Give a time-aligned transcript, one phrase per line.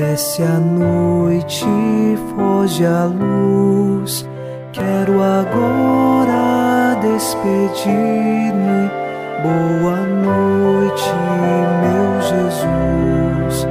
[0.00, 1.66] Desce a noite,
[2.34, 4.26] foge a luz.
[4.72, 8.88] Quero agora despedir-me.
[9.42, 11.04] Boa noite,
[11.82, 13.66] meu Jesus.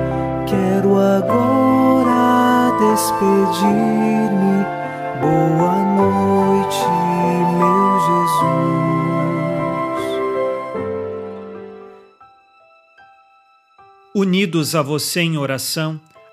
[0.46, 4.66] Quero agora despedir-me.
[5.20, 6.86] Boa noite,
[7.58, 8.78] meu Jesus.
[14.14, 16.00] Unidos a você em oração,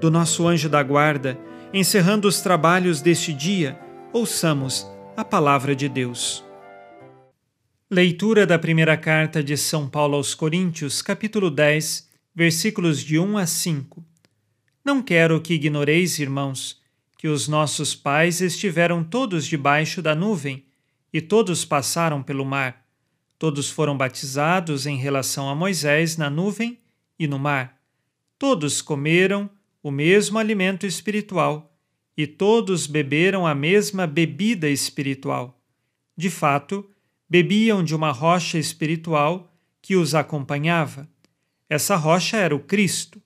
[0.00, 1.38] do nosso anjo da guarda,
[1.72, 3.78] encerrando os trabalhos deste dia,
[4.12, 6.44] ouçamos a palavra de Deus.
[7.90, 13.46] Leitura da primeira carta de São Paulo aos Coríntios, capítulo 10, versículos de 1 a
[13.46, 14.04] 5.
[14.84, 16.80] Não quero que ignoreis, irmãos,
[17.18, 20.64] que os nossos pais estiveram todos debaixo da nuvem
[21.12, 22.84] e todos passaram pelo mar.
[23.38, 26.78] Todos foram batizados em relação a Moisés na nuvem
[27.18, 27.76] e no mar.
[28.38, 29.50] Todos comeram
[29.88, 31.74] o mesmo alimento espiritual,
[32.16, 35.60] e todos beberam a mesma bebida espiritual.
[36.16, 36.88] De fato,
[37.28, 41.08] bebiam de uma rocha espiritual que os acompanhava.
[41.68, 43.22] Essa rocha era o Cristo.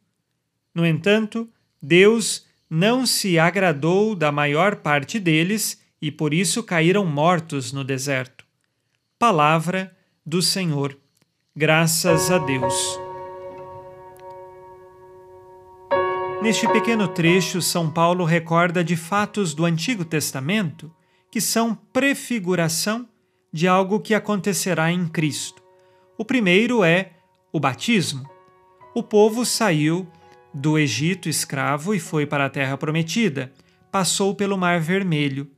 [0.75, 1.49] No entanto,
[1.81, 8.45] Deus não se agradou da maior parte deles e por isso caíram mortos no deserto.
[9.19, 10.99] Palavra do Senhor.
[11.55, 13.12] Graças a Deus.
[16.43, 20.93] Neste pequeno trecho, São Paulo recorda de fatos do Antigo Testamento
[21.31, 23.09] que são prefiguração
[23.53, 25.63] de algo que acontecerá em Cristo.
[26.19, 27.13] O primeiro é
[27.53, 28.29] o batismo.
[28.93, 30.09] O povo saiu
[30.53, 33.53] do Egito escravo e foi para a terra prometida,
[33.93, 35.49] passou pelo Mar Vermelho,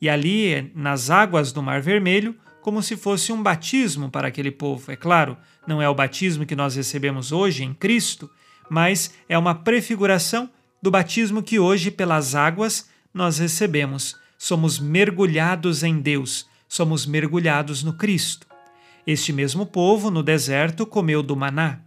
[0.00, 4.90] e ali, nas águas do Mar Vermelho, como se fosse um batismo para aquele povo.
[4.90, 5.36] É claro,
[5.68, 8.28] não é o batismo que nós recebemos hoje em Cristo,
[8.72, 10.48] mas é uma prefiguração
[10.80, 14.16] do batismo que hoje, pelas águas, nós recebemos.
[14.38, 18.46] Somos mergulhados em Deus, somos mergulhados no Cristo.
[19.06, 21.80] Este mesmo povo, no deserto, comeu do maná.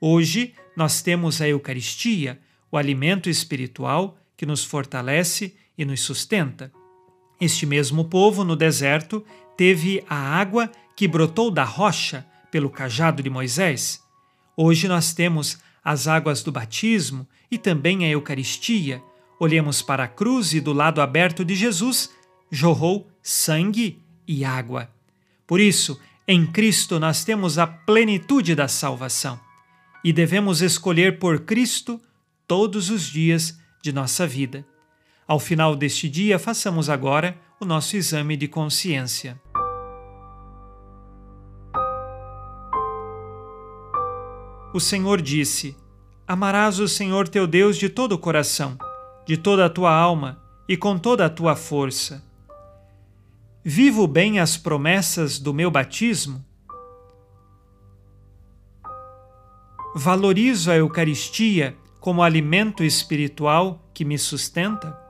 [0.00, 2.40] Hoje, nós temos a Eucaristia,
[2.72, 6.72] o alimento espiritual que nos fortalece e nos sustenta.
[7.38, 9.22] Este mesmo povo, no deserto,
[9.58, 14.02] teve a água que brotou da rocha pelo cajado de Moisés.
[14.56, 19.02] Hoje nós temos as águas do batismo e também a Eucaristia,
[19.38, 22.10] olhemos para a cruz e do lado aberto de Jesus
[22.50, 24.90] jorrou sangue e água.
[25.46, 29.40] Por isso, em Cristo nós temos a plenitude da salvação
[30.04, 32.00] e devemos escolher por Cristo
[32.46, 34.66] todos os dias de nossa vida.
[35.26, 39.40] Ao final deste dia, façamos agora o nosso exame de consciência.
[44.72, 45.76] O Senhor disse:
[46.26, 48.78] Amarás o Senhor teu Deus de todo o coração,
[49.26, 52.24] de toda a tua alma e com toda a tua força.
[53.64, 56.44] Vivo bem as promessas do meu batismo?
[59.94, 65.09] Valorizo a Eucaristia como alimento espiritual que me sustenta?